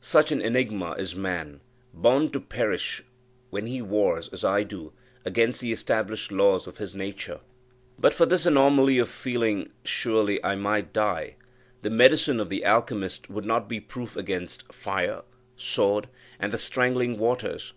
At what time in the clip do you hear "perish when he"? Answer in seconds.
2.40-3.82